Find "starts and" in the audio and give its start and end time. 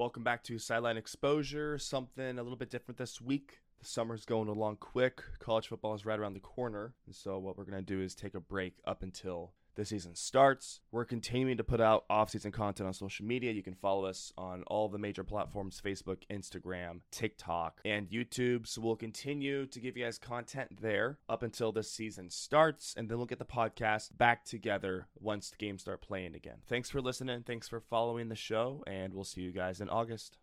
22.30-23.08